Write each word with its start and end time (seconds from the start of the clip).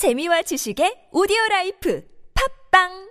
재미와 0.00 0.40
지식의 0.48 1.12
오디오 1.12 1.36
라이프. 1.50 2.00
팟빵 2.32 3.09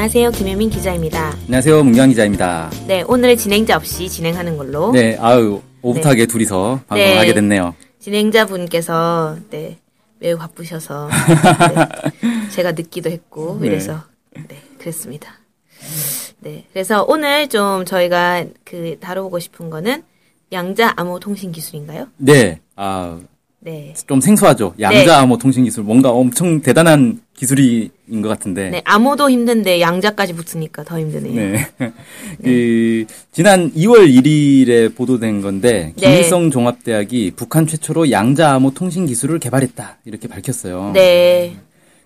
안녕하세요. 0.00 0.30
김혜민 0.30 0.70
기자입니다. 0.70 1.36
안녕하세요. 1.44 1.84
문경 1.84 2.08
기자입니다. 2.08 2.70
네, 2.86 3.04
오늘 3.06 3.36
진행자 3.36 3.76
없이 3.76 4.08
진행하는 4.08 4.56
걸로. 4.56 4.92
네, 4.92 5.18
아유, 5.20 5.60
오붓하게 5.82 6.24
둘이서 6.24 6.80
방송을 6.86 7.12
네. 7.12 7.18
하게 7.18 7.34
됐네요. 7.34 7.74
진행자분께서 7.98 9.36
네, 9.50 9.78
매우 10.18 10.38
바쁘셔서 10.38 11.10
네, 12.24 12.48
제가 12.48 12.72
늦기도 12.72 13.10
했고 13.10 13.58
네. 13.60 13.66
이래서 13.66 14.02
네, 14.48 14.62
그랬습니다. 14.78 15.34
네, 16.38 16.64
그래서 16.72 17.04
오늘 17.06 17.50
좀 17.50 17.84
저희가 17.84 18.46
그 18.64 18.96
다뤄보고 19.00 19.38
싶은 19.38 19.68
거는 19.68 20.02
양자 20.50 20.94
암호 20.96 21.20
통신 21.20 21.52
기술인가요? 21.52 22.08
네, 22.16 22.58
아, 22.74 23.20
네. 23.62 23.92
좀 24.06 24.20
생소하죠. 24.20 24.74
양자 24.80 25.20
암호 25.20 25.36
통신 25.36 25.64
기술. 25.64 25.84
뭔가 25.84 26.10
엄청 26.10 26.62
대단한 26.62 27.20
기술인 27.34 27.90
것 28.22 28.28
같은데. 28.28 28.70
네, 28.70 28.82
암호도 28.84 29.30
힘든데 29.30 29.80
양자까지 29.80 30.32
붙으니까 30.32 30.82
더 30.84 30.98
힘드네요. 30.98 31.34
네. 31.34 31.66
그, 32.42 33.04
지난 33.32 33.70
2월 33.72 34.08
1일에 34.08 34.94
보도된 34.94 35.42
건데, 35.42 35.92
네. 35.96 36.06
김일성 36.10 36.50
종합대학이 36.50 37.32
북한 37.36 37.66
최초로 37.66 38.10
양자 38.10 38.54
암호 38.54 38.72
통신 38.72 39.04
기술을 39.06 39.38
개발했다. 39.38 39.98
이렇게 40.06 40.26
밝혔어요. 40.26 40.92
네. 40.94 41.56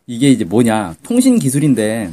이게 0.07 0.31
이제 0.31 0.45
뭐냐. 0.45 0.97
통신 1.05 1.39
기술인데, 1.39 2.11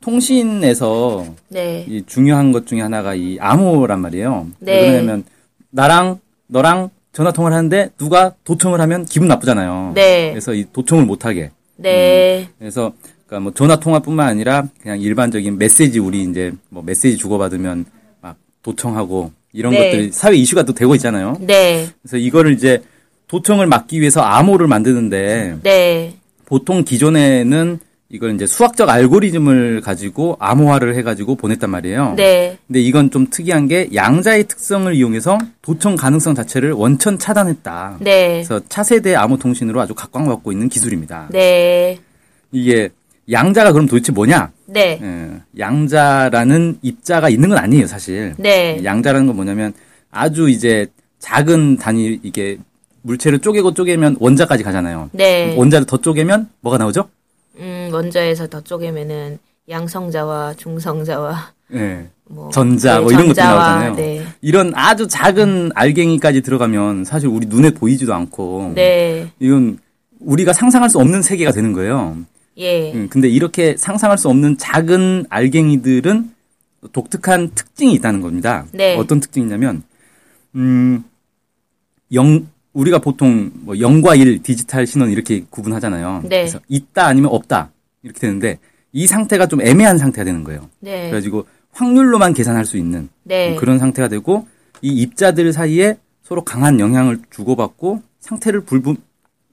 통신에서 0.00 1.26
네. 1.48 1.84
이 1.88 2.02
중요한 2.06 2.52
것 2.52 2.66
중에 2.66 2.80
하나가 2.80 3.14
이 3.14 3.38
암호란 3.40 4.00
말이에요. 4.00 4.48
네. 4.60 4.72
왜 4.72 4.86
그러냐면 4.90 5.24
나랑 5.70 6.20
너랑 6.46 6.90
전화 7.14 7.30
통화를 7.30 7.56
하는데 7.56 7.90
누가 7.96 8.34
도청을 8.42 8.80
하면 8.80 9.06
기분 9.06 9.28
나쁘잖아요. 9.28 9.92
네. 9.94 10.30
그래서 10.30 10.52
이 10.52 10.66
도청을 10.72 11.06
못 11.06 11.24
하게. 11.24 11.52
네. 11.76 12.48
그래서 12.58 12.92
그러니까 13.26 13.44
뭐 13.44 13.54
전화 13.54 13.76
통화뿐만 13.76 14.28
아니라 14.28 14.64
그냥 14.82 15.00
일반적인 15.00 15.56
메시지 15.56 16.00
우리 16.00 16.24
이제 16.24 16.52
뭐 16.68 16.82
메시지 16.82 17.16
주고받으면 17.16 17.86
막 18.20 18.36
도청하고 18.62 19.30
이런 19.52 19.72
네. 19.72 19.78
것들이 19.78 20.10
사회 20.12 20.34
이슈가 20.34 20.64
또 20.64 20.74
되고 20.74 20.92
있잖아요. 20.96 21.38
네. 21.40 21.86
그래서 22.02 22.16
이거를 22.16 22.52
이제 22.52 22.82
도청을 23.28 23.68
막기 23.68 24.00
위해서 24.00 24.20
암호를 24.20 24.66
만드는데 24.66 25.58
네. 25.62 26.14
보통 26.46 26.82
기존에는 26.82 27.78
이걸 28.10 28.34
이제 28.34 28.46
수학적 28.46 28.88
알고리즘을 28.88 29.80
가지고 29.80 30.36
암호화를 30.38 30.94
해가지고 30.96 31.36
보냈단 31.36 31.70
말이에요. 31.70 32.14
네. 32.16 32.58
근데 32.66 32.80
이건 32.80 33.10
좀 33.10 33.26
특이한 33.28 33.66
게 33.66 33.88
양자의 33.94 34.44
특성을 34.44 34.92
이용해서 34.94 35.38
도청 35.62 35.96
가능성 35.96 36.34
자체를 36.34 36.72
원천 36.72 37.18
차단했다. 37.18 37.98
네. 38.00 38.34
그래서 38.34 38.60
차세대 38.68 39.14
암호 39.14 39.38
통신으로 39.38 39.80
아주 39.80 39.94
각광받고 39.94 40.52
있는 40.52 40.68
기술입니다. 40.68 41.28
네. 41.30 41.98
이게 42.52 42.90
양자가 43.30 43.72
그럼 43.72 43.86
도대체 43.86 44.12
뭐냐? 44.12 44.52
네. 44.66 45.00
예, 45.02 45.30
양자라는 45.58 46.78
입자가 46.82 47.30
있는 47.30 47.48
건 47.48 47.58
아니에요, 47.58 47.86
사실. 47.86 48.34
네. 48.36 48.80
양자라는 48.84 49.26
건 49.26 49.36
뭐냐면 49.36 49.72
아주 50.10 50.50
이제 50.50 50.86
작은 51.18 51.78
단위 51.78 52.20
이게 52.22 52.58
물체를 53.02 53.38
쪼개고 53.38 53.74
쪼개면 53.74 54.18
원자까지 54.20 54.62
가잖아요. 54.62 55.08
네. 55.12 55.54
원자를 55.56 55.86
더 55.86 55.96
쪼개면 55.96 56.50
뭐가 56.60 56.78
나오죠? 56.78 57.08
음, 57.58 57.90
원자에서 57.92 58.48
더 58.48 58.60
쪼개면은 58.60 59.38
양성자와 59.68 60.54
중성자와 60.54 61.52
예. 61.74 62.08
뭐 62.26 62.50
전자 62.50 62.96
네, 62.96 63.00
뭐 63.00 63.10
이런 63.10 63.28
것들이 63.28 63.34
전자와, 63.34 63.68
나오잖아요. 63.68 63.96
네. 63.96 64.24
이런 64.40 64.72
아주 64.74 65.06
작은 65.08 65.70
알갱이까지 65.74 66.42
들어가면 66.42 67.04
사실 67.04 67.28
우리 67.28 67.46
눈에 67.46 67.70
보이지도 67.70 68.14
않고 68.14 68.72
네. 68.74 69.30
이건 69.38 69.78
우리가 70.20 70.52
상상할 70.52 70.90
수 70.90 70.98
없는 70.98 71.22
세계가 71.22 71.52
되는 71.52 71.72
거예요. 71.72 72.16
예. 72.56 72.92
음, 72.92 73.08
근데 73.08 73.28
이렇게 73.28 73.76
상상할 73.76 74.18
수 74.18 74.28
없는 74.28 74.58
작은 74.58 75.26
알갱이들은 75.28 76.30
독특한 76.92 77.50
특징이 77.54 77.94
있다는 77.94 78.20
겁니다. 78.20 78.66
네. 78.72 78.96
어떤 78.96 79.20
특징이냐면 79.20 79.82
음, 80.54 81.04
영 82.12 82.46
우리가 82.74 82.98
보통 82.98 83.50
뭐 83.54 83.74
0과 83.76 84.18
1 84.18 84.42
디지털 84.42 84.86
신원 84.86 85.10
이렇게 85.10 85.44
구분하잖아요. 85.48 86.20
네. 86.24 86.40
그래서 86.40 86.60
있다 86.68 87.06
아니면 87.06 87.30
없다 87.30 87.70
이렇게 88.02 88.20
되는데 88.20 88.58
이 88.92 89.06
상태가 89.06 89.46
좀 89.46 89.62
애매한 89.62 89.96
상태가 89.96 90.24
되는 90.24 90.44
거예요. 90.44 90.68
네. 90.80 91.08
그래가지고 91.08 91.46
확률로만 91.72 92.34
계산할 92.34 92.64
수 92.64 92.76
있는 92.76 93.08
네. 93.22 93.54
그런 93.56 93.78
상태가 93.78 94.08
되고 94.08 94.46
이 94.82 94.88
입자들 94.88 95.52
사이에 95.52 95.96
서로 96.22 96.44
강한 96.44 96.80
영향을 96.80 97.20
주고받고 97.30 98.02
상태를 98.20 98.60
불분 98.60 98.96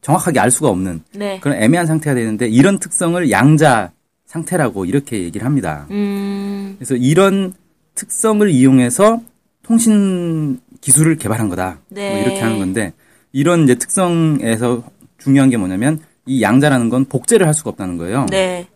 정확하게 0.01 0.39
알 0.39 0.49
수가 0.49 0.69
없는 0.69 1.01
네. 1.15 1.39
그런 1.39 1.61
애매한 1.61 1.85
상태가 1.85 2.15
되는데 2.15 2.47
이런 2.47 2.79
특성을 2.79 3.29
양자 3.29 3.91
상태라고 4.25 4.85
이렇게 4.85 5.21
얘기를 5.23 5.45
합니다. 5.45 5.85
음. 5.91 6.75
그래서 6.77 6.95
이런 6.95 7.53
특성을 7.93 8.49
이용해서 8.49 9.21
통신 9.63 10.59
기술을 10.79 11.17
개발한 11.17 11.49
거다. 11.49 11.79
네. 11.89 12.13
뭐 12.13 12.21
이렇게 12.21 12.39
하는 12.39 12.57
건데 12.57 12.93
이런 13.31 13.63
이제 13.63 13.75
특성에서 13.75 14.83
중요한 15.17 15.49
게 15.49 15.57
뭐냐면 15.57 15.99
이 16.25 16.41
양자라는 16.41 16.89
건 16.89 17.05
복제를 17.05 17.47
할 17.47 17.53
수가 17.53 17.71
없다는 17.71 17.97
거예요. 17.97 18.25
네. 18.29 18.67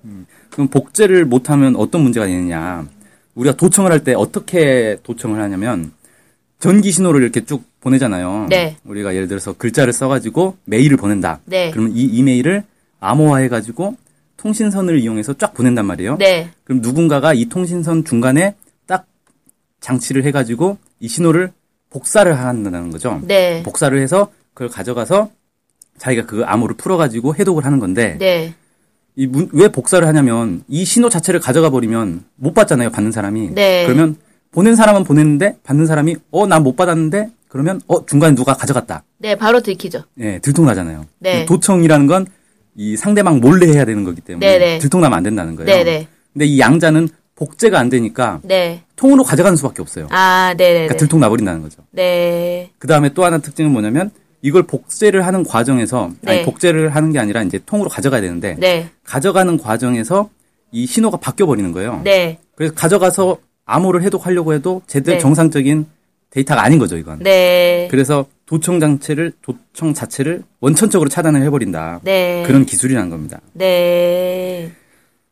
그럼 0.50 0.68
복제를 0.68 1.26
못하면 1.26 1.76
어떤 1.76 2.02
문제가 2.02 2.26
되느냐? 2.26 2.88
우리가 3.36 3.56
도청을 3.56 3.92
할 3.92 4.04
때 4.04 4.14
어떻게 4.14 4.98
도청을 5.04 5.42
하냐면 5.42 5.92
전기 6.60 6.92
신호를 6.92 7.22
이렇게 7.22 7.44
쭉 7.44 7.64
보내잖아요. 7.82 8.48
네. 8.50 8.78
우리가 8.86 9.14
예를 9.14 9.28
들어서 9.28 9.54
글자를 9.54 9.94
써가지고 9.94 10.58
메일을 10.66 10.98
보낸다. 10.98 11.42
네. 11.46 11.70
그러면 11.72 11.92
이 11.96 12.04
이메일을 12.04 12.64
암호화해가지고 13.00 13.98
통신선을 14.38 15.00
이용해서 15.00 15.34
쫙 15.34 15.54
보낸단 15.54 15.86
말이에요. 15.86 16.18
네. 16.18 16.50
그럼 16.64 16.82
누군가가 16.82 17.34
이 17.34 17.46
통신선 17.46 18.06
중간에 18.06 18.56
딱 18.88 19.06
장치를 19.82 20.24
해가지고 20.24 20.78
이 21.00 21.08
신호를 21.08 21.52
복사를 21.90 22.34
한다는 22.38 22.90
거죠. 22.90 23.22
네. 23.24 23.62
복사를 23.64 23.98
해서 24.00 24.32
그걸 24.56 24.70
가져가서 24.70 25.30
자기가 26.00 26.26
그 26.26 26.44
암호를 26.46 26.76
풀어가지고 26.78 27.36
해독을 27.36 27.64
하는 27.66 27.80
건데 27.80 28.18
네. 28.18 28.56
이 29.16 29.28
문- 29.28 29.50
왜 29.54 29.68
복사를 29.68 30.06
하냐면 30.06 30.64
이 30.68 30.84
신호 30.84 31.10
자체를 31.10 31.40
가져가 31.40 31.70
버리면 31.70 32.24
못 32.36 32.54
받잖아요 32.54 32.90
받는 32.90 33.12
사람이 33.12 33.52
네. 33.54 33.86
그러면 33.86 34.16
보낸 34.52 34.76
사람은 34.76 35.04
보냈는데 35.04 35.58
받는 35.64 35.86
사람이 35.86 36.16
어 36.32 36.48
난 36.48 36.64
못 36.64 36.76
받았는데 36.76 37.30
그러면 37.50 37.80
어 37.88 38.06
중간에 38.06 38.34
누가 38.36 38.54
가져갔다 38.56 39.04
네, 39.20 39.36
바로 39.36 39.62
들키죠. 39.62 40.04
예 40.20 40.40
들통나잖아요 40.40 41.06
네. 41.20 41.46
도청이라는 41.46 42.08
건 42.08 42.26
이 42.78 42.98
상대방 42.98 43.40
몰래 43.40 43.68
해야 43.68 43.86
되는 43.86 44.04
거기 44.04 44.20
때문에 44.20 44.46
네, 44.46 44.60
네. 44.60 44.80
들통나면 44.80 45.18
안 45.18 45.24
된다는 45.24 45.56
거예요 45.56 45.66
네, 45.66 45.84
네. 45.86 46.08
근데 46.34 46.44
이 46.46 46.60
양자는 46.60 47.08
복제가 47.36 47.80
안 47.80 47.88
되니까 47.88 48.42
네. 48.44 48.82
통으로 48.98 49.24
가져가는 49.24 49.56
수밖에 49.56 49.82
없어요 49.82 50.08
아, 50.12 50.54
네, 50.58 50.66
네. 50.66 50.74
그러니까 50.74 50.94
네. 50.96 50.98
들통나 50.98 51.30
버린다는 51.30 51.62
거죠 51.62 51.84
네. 51.92 52.70
그 52.78 52.86
다음에 52.90 53.14
또 53.14 53.24
하나 53.24 53.38
특징은 53.38 53.72
뭐냐면 53.72 54.12
이걸 54.46 54.62
복제를 54.62 55.26
하는 55.26 55.44
과정에서 55.44 56.12
아니 56.24 56.38
네. 56.38 56.46
복제를 56.46 56.96
하는 56.96 57.12
게 57.12 57.18
아니라 57.18 57.42
이제 57.42 57.60
통으로 57.66 57.90
가져가야 57.90 58.22
되는데 58.22 58.56
네. 58.60 58.92
가져가는 59.04 59.58
과정에서 59.58 60.30
이 60.72 60.86
신호가 60.86 61.18
바뀌어 61.18 61.48
버리는 61.48 61.72
거예요. 61.72 62.02
네. 62.04 62.38
그래서 62.54 62.76
가져가서 62.76 63.38
암호를 63.66 64.04
해독하려고 64.04 64.54
해도 64.54 64.84
제대로 64.86 65.16
네. 65.16 65.20
정상적인 65.20 65.88
데이터가 66.30 66.62
아닌 66.64 66.78
거죠, 66.78 66.96
이건. 66.96 67.24
네. 67.24 67.88
그래서 67.90 68.28
도청 68.46 68.80
장치를 68.80 69.34
도청 69.42 69.96
자체를 69.96 70.44
원천적으로 70.60 71.10
차단을 71.10 71.42
해 71.42 71.50
버린다. 71.50 72.02
네. 72.04 72.44
그런 72.46 72.68
기술이라는 72.68 73.10
겁니다. 73.10 73.42
네. 73.54 74.72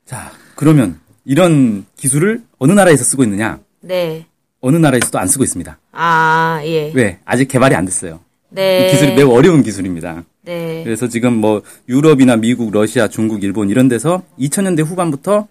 자, 0.07 0.31
그러면 0.55 0.99
이런 1.23 1.85
기술을 1.97 2.41
어느 2.57 2.71
나라에서 2.71 3.03
쓰고 3.03 3.23
있느냐? 3.25 3.59
네. 3.81 4.25
어느 4.59 4.77
나라에서도 4.77 5.19
안 5.19 5.27
쓰고 5.27 5.43
있습니다. 5.43 5.77
아, 5.91 6.61
예. 6.63 6.91
왜? 6.95 7.19
아직 7.25 7.47
개발이 7.47 7.75
안 7.75 7.85
됐어요. 7.85 8.19
네. 8.53 8.87
이 8.87 8.91
기술이 8.91 9.15
매우 9.15 9.31
어려운 9.31 9.63
기술입니다. 9.63 10.23
네. 10.43 10.83
그래서 10.83 11.07
지금 11.07 11.33
뭐 11.33 11.61
유럽이나 11.89 12.35
미국, 12.35 12.71
러시아, 12.71 13.07
중국, 13.07 13.43
일본 13.43 13.69
이런 13.69 13.87
데서 13.87 14.21
2000년대 14.39 14.85
후반부터 14.85 15.47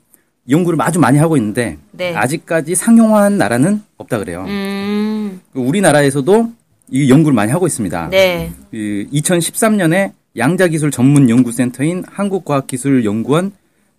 연구를 0.48 0.80
아주 0.82 0.98
많이 0.98 1.18
하고 1.18 1.36
있는데 1.36 1.78
네. 1.92 2.14
아직까지 2.14 2.74
상용화한 2.74 3.38
나라는 3.38 3.82
없다 3.96 4.18
그래요. 4.18 4.44
음. 4.48 5.40
우리나라에서도 5.54 6.50
이 6.90 7.10
연구를 7.10 7.34
많이 7.34 7.50
하고 7.52 7.66
있습니다. 7.66 8.10
네. 8.10 8.52
그 8.70 9.06
2013년에 9.12 10.12
양자기술 10.36 10.90
전문 10.90 11.30
연구센터인 11.30 12.04
한국과학기술연구원 12.06 13.52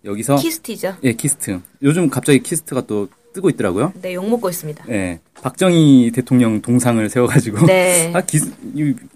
여기서 0.05 0.35
KIST죠. 0.35 0.95
예 1.03 1.13
KIST 1.13 1.59
요즘 1.81 2.09
갑자기 2.09 2.39
KIST가 2.39 2.81
또 2.87 3.07
뜨고 3.33 3.49
있더라고요. 3.49 3.91
네, 4.01 4.13
욕 4.13 4.29
먹고 4.29 4.49
있습니다. 4.49 4.85
예. 4.89 5.19
박정희 5.41 6.11
대통령 6.13 6.61
동상을 6.61 7.07
세워가지고. 7.09 7.65
네. 7.65 8.11
아, 8.15 8.21
기, 8.21 8.39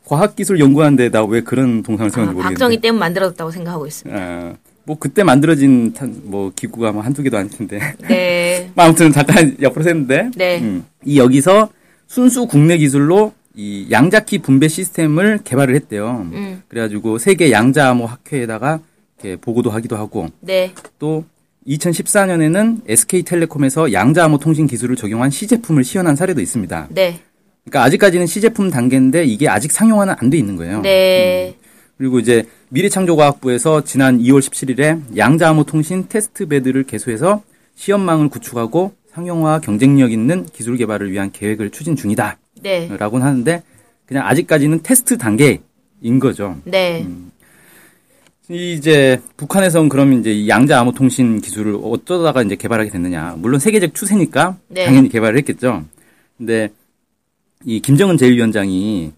과학기술 0.06 0.60
연구하는데 0.60 1.10
나 1.10 1.24
왜 1.24 1.42
그런 1.42 1.84
동상을 1.84 2.10
아, 2.10 2.14
세웠는지 2.14 2.34
모르겠는데. 2.36 2.54
박정희 2.56 2.82
때문에 2.82 3.00
만들어졌다고 3.00 3.52
생각하고 3.52 3.86
있습니다. 3.88 4.20
아, 4.22 4.54
뭐 4.86 4.98
그때 5.00 5.24
만들어진 5.24 5.94
탄- 5.94 6.22
뭐 6.24 6.52
기구가 6.56 6.92
뭐 6.94 7.02
한두 7.02 7.22
개도 7.24 7.38
아닐 7.38 7.52
텐데. 7.52 7.80
네. 8.08 8.72
뭐 8.76 8.86
아무튼 8.86 9.12
잠깐 9.12 9.56
옆으로 9.62 9.84
샜는데. 9.86 10.32
네. 10.36 10.60
음. 10.62 10.86
이 11.06 11.20
여기서 11.20 11.70
순수 12.08 12.48
국내 12.48 12.78
기술로 12.78 13.34
이 13.56 13.88
양자키 13.92 14.40
분배 14.40 14.68
시스템을 14.68 15.40
개발을 15.44 15.76
했대요. 15.76 16.28
음. 16.32 16.62
그래가지고 16.70 17.18
세계 17.18 17.52
양자암호 17.52 18.06
학회에다가 18.06 18.80
이렇게 19.20 19.36
보고도 19.42 19.72
하기도 19.72 19.98
하고 19.98 20.28
네. 20.42 20.72
또 21.00 21.26
2014년에는 21.68 22.82
SK텔레콤에서 22.88 23.92
양자암호 23.94 24.40
통신 24.40 24.68
기술을 24.68 24.96
적용한 24.96 25.30
시제품을 25.30 25.84
시연한 25.84 26.16
사례도 26.16 26.42
있습니다. 26.42 26.88
네. 26.92 27.20
그러니까 27.66 27.84
아직까지는 27.84 28.26
시제품 28.28 28.70
단계인데 28.70 29.26
이게 29.26 29.50
아직 29.50 29.72
상용화는 29.72 30.16
안 30.18 30.30
돼 30.30 30.38
있는 30.38 30.56
거예요. 30.56 30.82
네. 30.82 31.56
그리고 31.98 32.20
이제 32.20 32.46
미래창조과학부에서 32.70 33.84
지난 33.84 34.20
2월 34.20 34.40
17일에 34.40 35.18
양자암호 35.18 35.66
통신 35.66 36.06
테스트 36.08 36.48
베드를 36.48 36.84
개소해서 36.84 37.44
시험망을 37.76 38.30
구축하고 38.30 38.94
상용화 39.12 39.60
경쟁력 39.62 40.12
있는 40.12 40.46
기술 40.54 40.78
개발을 40.78 41.12
위한 41.12 41.32
계획을 41.32 41.72
추진 41.72 41.96
중이다. 41.96 42.38
네. 42.62 42.90
라고는 42.98 43.26
하는데 43.26 43.64
그냥 44.06 44.26
아직까지는 44.28 44.82
테스트 44.84 45.18
단계인 45.18 45.60
거죠. 46.22 46.56
네. 46.64 47.02
음. 47.06 47.32
이제 48.50 49.22
북한에선 49.36 49.90
그럼 49.90 50.14
이제 50.14 50.32
이 50.32 50.48
양자 50.48 50.80
암호 50.80 50.94
통신 50.94 51.42
기술을 51.42 51.78
어쩌다가 51.84 52.42
이제 52.44 52.56
개발하게 52.56 52.90
됐느냐. 52.90 53.36
물론 53.38 53.60
세계적 53.60 53.94
추세니까 53.94 54.58
네. 54.70 54.86
당연히 54.86 55.10
개발을 55.10 55.38
했겠죠. 55.40 55.84
근데 56.38 56.70
이 57.66 57.82
김정은 57.82 58.16
제1위원장이 58.16 59.12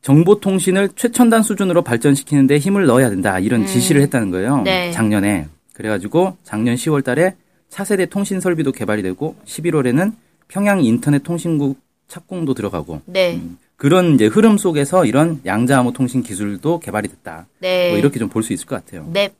정보 0.00 0.40
통신을 0.40 0.90
최첨단 0.96 1.42
수준으로 1.42 1.82
발전시키는 1.82 2.46
데 2.46 2.58
힘을 2.58 2.86
넣어야 2.86 3.10
된다. 3.10 3.38
이런 3.38 3.66
지시를 3.66 4.00
했다는 4.02 4.30
거예요. 4.30 4.62
네. 4.62 4.90
작년에. 4.92 5.48
그래 5.72 5.88
가지고 5.88 6.36
작년 6.42 6.76
10월 6.76 7.04
달에 7.04 7.34
차세대 7.68 8.06
통신 8.06 8.40
설비도 8.40 8.72
개발이 8.72 9.02
되고 9.02 9.34
11월에는 9.44 10.12
평양 10.48 10.82
인터넷 10.84 11.22
통신국 11.22 11.78
착공도 12.06 12.54
들어가고 12.54 13.00
네. 13.06 13.40
그런 13.76 14.14
이제 14.14 14.26
흐름 14.26 14.56
속에서 14.56 15.04
이런 15.04 15.40
양자 15.44 15.78
암호 15.78 15.92
통신 15.92 16.22
기술도 16.22 16.80
개발이 16.80 17.08
됐다. 17.08 17.46
네. 17.60 17.90
뭐 17.90 17.98
이렇게 17.98 18.18
좀 18.18 18.28
볼 18.28 18.42
수 18.42 18.52
있을 18.52 18.66
것 18.66 18.76
같아요. 18.84 19.08
네. 19.12 19.30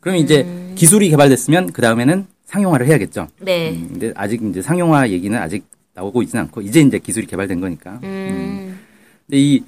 그럼 0.00 0.16
이제 0.16 0.46
기술이 0.74 1.08
개발됐으면 1.10 1.72
그 1.72 1.80
다음에는 1.80 2.26
상용화를 2.46 2.86
해야겠죠. 2.86 3.28
네. 3.40 3.70
음, 3.70 3.88
근데 3.92 4.12
아직 4.16 4.42
이제 4.42 4.60
상용화 4.60 5.10
얘기는 5.10 5.36
아직 5.38 5.64
나오고 5.94 6.22
있지는 6.22 6.44
않고 6.44 6.60
이제 6.62 6.80
이제 6.80 6.98
기술이 6.98 7.26
개발된 7.26 7.60
거니까. 7.60 8.00
음. 8.02 8.78
근데 9.26 9.38
이 9.38 9.62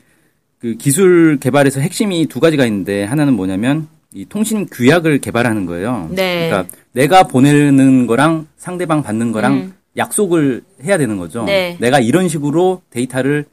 그 0.60 0.76
기술 0.76 1.36
개발에서 1.40 1.80
핵심이 1.80 2.24
두 2.24 2.40
가지가 2.40 2.64
있는데 2.64 3.04
하나는 3.04 3.34
뭐냐면 3.34 3.86
이 4.14 4.24
통신 4.24 4.66
규약을 4.66 5.18
개발하는 5.18 5.66
거예요. 5.66 6.08
네. 6.10 6.48
그러니까 6.48 6.74
내가 6.92 7.24
보내는 7.24 8.06
거랑 8.06 8.46
상대방 8.56 9.02
받는 9.02 9.30
거랑 9.30 9.52
음. 9.52 9.74
약속을 9.98 10.62
해야 10.82 10.96
되는 10.96 11.18
거죠. 11.18 11.44
네. 11.44 11.76
내가 11.80 12.00
이런 12.00 12.28
식으로 12.28 12.80
데이터를 12.88 13.44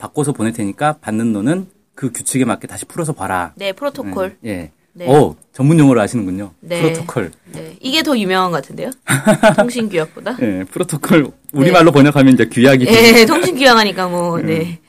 바꿔서 0.00 0.32
보낼 0.32 0.52
테니까 0.52 0.96
받는 1.00 1.32
너는 1.32 1.66
그 1.94 2.10
규칙에 2.10 2.44
맞게 2.44 2.66
다시 2.66 2.86
풀어서 2.86 3.12
봐라. 3.12 3.52
네, 3.56 3.72
프로토콜. 3.72 4.38
예. 4.46 4.70
네. 4.92 5.06
어, 5.06 5.36
전문 5.52 5.78
용어를 5.78 6.00
아시는군요. 6.02 6.52
네. 6.60 6.80
프로토콜. 6.80 7.30
네. 7.52 7.76
이게 7.80 8.02
더 8.02 8.18
유명한 8.18 8.50
것 8.50 8.56
같은데요? 8.62 8.90
통신규약보다? 9.56 10.38
예, 10.40 10.64
프로토콜 10.64 11.30
우리말로 11.52 11.92
번역하면 11.92 12.34
이제 12.34 12.46
규약이 12.46 12.86
네, 12.86 13.24
통신규약하니까 13.26 14.08
뭐, 14.08 14.40
네. 14.40 14.80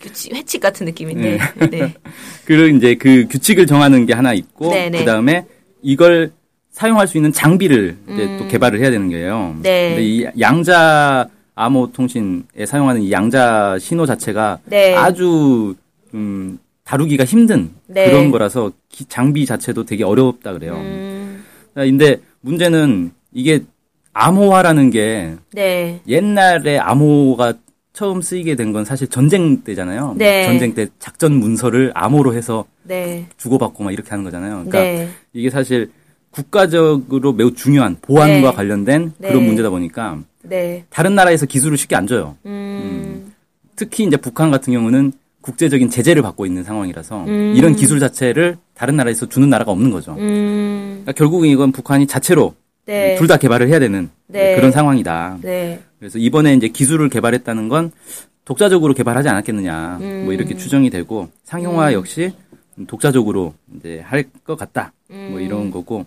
규칙, 0.00 0.34
회칙 0.34 0.60
같은 0.60 0.86
느낌인데. 0.86 1.38
네. 1.70 1.94
그 2.46 2.68
이제 2.70 2.94
그 2.94 3.26
규칙을 3.28 3.66
정하는 3.66 4.06
게 4.06 4.14
하나 4.14 4.32
있고 4.32 4.70
네네. 4.70 5.00
그다음에 5.00 5.44
이걸 5.82 6.32
사용할 6.70 7.06
수 7.06 7.18
있는 7.18 7.32
장비를 7.32 7.96
이제 8.08 8.36
또 8.38 8.48
개발을 8.48 8.80
해야 8.80 8.90
되는 8.90 9.10
거예요. 9.10 9.54
음. 9.56 9.62
네. 9.62 9.90
근데 9.90 10.04
이 10.04 10.26
양자 10.40 11.28
암호 11.58 11.90
통신에 11.92 12.66
사용하는 12.66 13.02
이 13.02 13.10
양자 13.10 13.78
신호 13.80 14.06
자체가 14.06 14.60
네. 14.66 14.94
아주 14.94 15.74
좀 16.12 16.58
다루기가 16.84 17.24
힘든 17.24 17.70
네. 17.88 18.08
그런 18.08 18.30
거라서 18.30 18.70
기- 18.88 19.04
장비 19.06 19.44
자체도 19.44 19.84
되게 19.84 20.04
어렵다 20.04 20.52
그래요. 20.52 20.74
음, 20.76 21.42
자, 21.74 21.80
근데 21.84 22.18
문제는 22.42 23.10
이게 23.32 23.64
암호화라는 24.12 24.90
게 24.90 25.34
네. 25.52 26.00
옛날에 26.06 26.78
암호가 26.78 27.54
처음 27.92 28.22
쓰이게 28.22 28.54
된 28.54 28.72
건 28.72 28.84
사실 28.84 29.08
전쟁 29.08 29.62
때잖아요. 29.62 30.14
네. 30.16 30.46
전쟁 30.46 30.72
때 30.74 30.86
작전 31.00 31.32
문서를 31.34 31.90
암호로 31.94 32.34
해서 32.34 32.64
네. 32.84 33.26
주고받고 33.36 33.82
막 33.82 33.92
이렇게 33.92 34.08
하는 34.10 34.22
거잖아요. 34.22 34.64
그러니까 34.64 34.78
네. 34.80 35.08
이게 35.32 35.50
사실 35.50 35.90
국가적으로 36.30 37.32
매우 37.32 37.52
중요한 37.52 37.96
보안과 38.00 38.50
네. 38.50 38.56
관련된 38.56 39.12
네. 39.18 39.28
그런 39.28 39.44
문제다 39.44 39.70
보니까 39.70 40.18
네. 40.48 40.84
다른 40.90 41.14
나라에서 41.14 41.46
기술을 41.46 41.76
쉽게 41.76 41.96
안 41.96 42.06
줘요. 42.06 42.36
음, 42.46 43.32
특히 43.76 44.04
이제 44.04 44.16
북한 44.16 44.50
같은 44.50 44.72
경우는 44.72 45.12
국제적인 45.40 45.90
제재를 45.90 46.22
받고 46.22 46.46
있는 46.46 46.64
상황이라서 46.64 47.24
음. 47.24 47.54
이런 47.56 47.74
기술 47.76 48.00
자체를 48.00 48.56
다른 48.74 48.96
나라에서 48.96 49.26
주는 49.26 49.48
나라가 49.48 49.72
없는 49.72 49.90
거죠. 49.90 50.12
음, 50.18 51.00
그러니까 51.04 51.12
결국은 51.12 51.48
이건 51.48 51.72
북한이 51.72 52.06
자체로 52.06 52.54
네. 52.86 53.16
둘다 53.16 53.36
개발을 53.36 53.68
해야 53.68 53.78
되는 53.78 54.10
네. 54.26 54.56
그런 54.56 54.72
상황이다. 54.72 55.38
네. 55.42 55.80
그래서 55.98 56.18
이번에 56.18 56.54
이제 56.54 56.68
기술을 56.68 57.08
개발했다는 57.08 57.68
건 57.68 57.92
독자적으로 58.44 58.94
개발하지 58.94 59.28
않았겠느냐. 59.28 59.98
음. 60.00 60.22
뭐 60.24 60.32
이렇게 60.32 60.56
추정이 60.56 60.88
되고 60.90 61.28
상용화 61.44 61.92
역시 61.92 62.32
독자적으로 62.86 63.54
이제 63.76 64.00
할 64.04 64.24
것 64.44 64.56
같다. 64.56 64.92
음. 65.10 65.28
뭐 65.30 65.40
이런 65.40 65.70
거고 65.70 66.04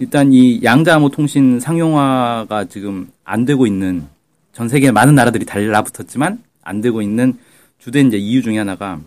일단 0.00 0.32
이 0.32 0.60
양자암호 0.62 1.10
통신 1.10 1.60
상용화가 1.60 2.64
지금 2.66 3.08
안 3.24 3.44
되고 3.44 3.66
있는 3.66 4.06
전 4.52 4.68
세계 4.68 4.90
많은 4.90 5.14
나라들이 5.14 5.44
달라붙었지만 5.44 6.42
안 6.62 6.80
되고 6.80 7.00
있는 7.02 7.34
주된 7.78 8.08
이제 8.08 8.16
이유 8.16 8.42
중에 8.42 8.58
하나가 8.58 9.00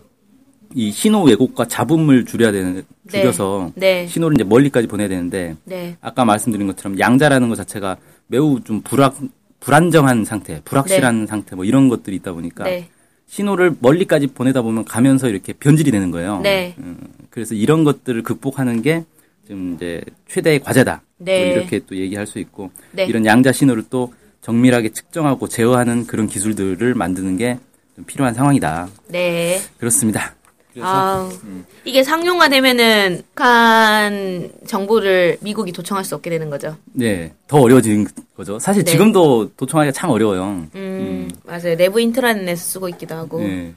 이 0.74 0.90
신호 0.90 1.22
왜곡과 1.24 1.66
잡음을 1.66 2.24
줄여야 2.24 2.50
되는 2.52 2.82
줄여서 3.10 3.72
네. 3.74 4.06
신호를 4.06 4.36
이제 4.36 4.44
멀리까지 4.44 4.86
보내야 4.86 5.08
되는데 5.08 5.54
네. 5.64 5.96
아까 6.00 6.24
말씀드린 6.24 6.66
것처럼 6.66 6.98
양자라는 6.98 7.48
것 7.50 7.56
자체가 7.56 7.98
매우 8.28 8.60
좀 8.64 8.80
불확 8.80 9.16
불안정한 9.60 10.24
상태, 10.24 10.60
불확실한 10.64 11.26
상태 11.26 11.54
뭐 11.54 11.64
이런 11.64 11.88
것들이 11.88 12.16
있다 12.16 12.32
보니까 12.32 12.64
네. 12.64 12.88
신호를 13.32 13.76
멀리까지 13.80 14.26
보내다 14.26 14.60
보면 14.60 14.84
가면서 14.84 15.26
이렇게 15.26 15.54
변질이 15.54 15.90
되는 15.90 16.10
거예요. 16.10 16.40
네. 16.42 16.74
음, 16.76 16.98
그래서 17.30 17.54
이런 17.54 17.82
것들을 17.82 18.22
극복하는 18.22 18.82
게 18.82 19.04
지금 19.46 19.72
이제 19.74 20.02
최대의 20.28 20.60
과제다. 20.60 21.00
네. 21.16 21.46
뭐 21.46 21.56
이렇게 21.56 21.80
또 21.86 21.96
얘기할 21.96 22.26
수 22.26 22.38
있고 22.38 22.70
네. 22.90 23.06
이런 23.06 23.24
양자 23.24 23.52
신호를 23.52 23.84
또 23.88 24.12
정밀하게 24.42 24.90
측정하고 24.90 25.48
제어하는 25.48 26.06
그런 26.06 26.26
기술들을 26.26 26.94
만드는 26.94 27.38
게좀 27.38 28.04
필요한 28.06 28.34
상황이다. 28.34 28.90
네. 29.08 29.58
그렇습니다. 29.78 30.34
아, 30.80 31.28
음. 31.44 31.64
이게 31.84 32.02
상용화 32.02 32.48
되면은 32.48 33.22
북한 33.28 34.50
정보를 34.66 35.38
미국이 35.40 35.72
도청할 35.72 36.04
수 36.04 36.14
없게 36.14 36.30
되는 36.30 36.48
거죠. 36.50 36.76
네, 36.92 37.34
더 37.46 37.60
어려워진 37.60 38.06
거죠. 38.36 38.58
사실 38.58 38.84
네. 38.84 38.92
지금도 38.92 39.50
도청하기가 39.56 39.92
참 39.92 40.10
어려워요. 40.10 40.66
음, 40.74 41.30
맞아요. 41.44 41.76
내부 41.76 42.00
인트라넷 42.00 42.56
쓰고 42.56 42.88
있기도 42.90 43.14
하고. 43.14 43.40
네. 43.40 43.74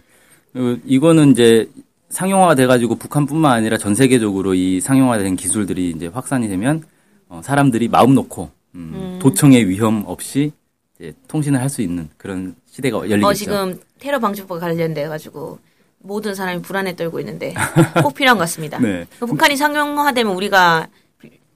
이거는 0.85 1.31
이제 1.31 1.69
상용화가 2.09 2.55
돼가지고 2.55 2.95
북한뿐만 2.95 3.51
아니라 3.51 3.77
전 3.77 3.93
세계적으로 3.93 4.53
이 4.53 4.79
상용화된 4.79 5.35
기술들이 5.35 5.89
이제 5.89 6.07
확산이 6.07 6.47
되면 6.47 6.83
어, 7.27 7.41
사람들이 7.43 7.89
마음 7.89 8.13
놓고 8.15 8.49
음, 8.75 9.19
도청의 9.21 9.67
위험 9.67 10.03
없이 10.05 10.51
이제 10.97 11.13
통신을 11.27 11.59
할 11.59 11.69
수 11.69 11.81
있는 11.81 12.07
그런 12.15 12.55
시대가 12.71 12.99
열리겠죠. 12.99 13.27
어, 13.27 13.33
지금 13.33 13.79
테러 13.99 14.19
방지법과 14.19 14.59
관련돼 14.65 15.07
가지고 15.09 15.59
모든 16.05 16.35
사람이 16.35 16.61
불안에 16.61 16.95
떨고 16.95 17.19
있는데 17.19 17.53
꼭 18.01 18.13
필요한 18.13 18.37
것 18.37 18.41
같습니다. 18.43 18.79
네. 18.79 19.05
그 19.19 19.25
북한이 19.25 19.57
상용화되면 19.57 20.33
우리가 20.33 20.87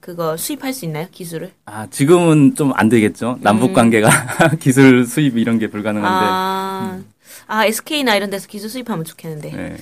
그거 0.00 0.36
수입할 0.36 0.72
수 0.72 0.84
있나요? 0.86 1.06
기술을? 1.12 1.52
아 1.66 1.86
지금은 1.90 2.54
좀 2.54 2.72
안 2.74 2.88
되겠죠. 2.88 3.38
남북 3.42 3.74
관계가 3.74 4.08
기술 4.60 5.04
수입 5.06 5.36
이런 5.38 5.58
게 5.58 5.68
불가능한데. 5.68 6.24
음. 6.26 6.30
아, 6.30 7.00
아 7.46 7.66
SK나 7.66 8.16
이런 8.16 8.30
데서 8.30 8.48
기술 8.48 8.70
수입하면 8.70 9.04
좋겠는데. 9.04 9.50
네. 9.50 9.76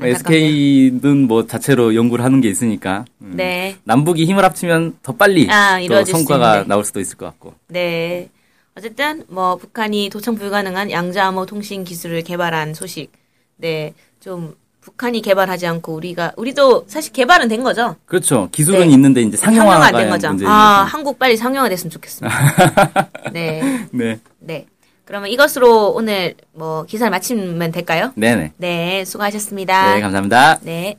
SK는 0.00 1.26
뭐 1.28 1.46
자체로 1.46 1.94
연구를 1.94 2.24
하는 2.24 2.40
게 2.40 2.48
있으니까 2.48 3.04
음, 3.20 3.34
네. 3.36 3.76
남북이 3.84 4.24
힘을 4.24 4.44
합치면 4.44 4.98
더 5.02 5.12
빨리 5.12 5.48
아, 5.50 5.78
수 5.80 6.04
성과가. 6.12 6.64
나올 6.66 6.84
수도 6.84 6.98
있을 7.00 7.16
것 7.16 7.26
같고. 7.26 7.54
네. 7.68 8.28
어쨌든 8.74 9.24
뭐 9.28 9.56
북한이 9.56 10.08
도청 10.10 10.34
불가능한 10.34 10.90
양자암호 10.90 11.46
통신 11.46 11.84
기술을 11.84 12.22
개발한 12.22 12.74
소식. 12.74 13.10
네. 13.56 13.92
좀 14.22 14.54
북한이 14.80 15.20
개발하지 15.20 15.66
않고 15.66 15.94
우리가 15.94 16.32
우리도 16.36 16.84
사실 16.86 17.12
개발은 17.12 17.48
된 17.48 17.62
거죠. 17.62 17.96
그렇죠. 18.06 18.48
기술은 18.52 18.80
네. 18.80 18.86
있는데 18.94 19.22
이제 19.22 19.36
상용화 19.36 19.64
상용화가 19.64 19.86
안된 19.86 20.10
거죠. 20.10 20.28
아, 20.48 20.84
거죠. 20.84 20.96
한국 20.96 21.18
빨리 21.18 21.36
상용화 21.36 21.68
됐으면 21.68 21.90
좋겠습니다. 21.90 22.36
네. 23.32 23.88
네. 23.90 24.20
네. 24.38 24.66
그러면 25.04 25.28
이것으로 25.30 25.92
오늘 25.92 26.34
뭐 26.52 26.84
기사를 26.84 27.10
마치면 27.10 27.72
될까요? 27.72 28.12
네네. 28.14 28.52
네, 28.56 29.04
수고하셨습니다. 29.04 29.94
네, 29.94 30.00
감사합니다. 30.00 30.58
네. 30.62 30.98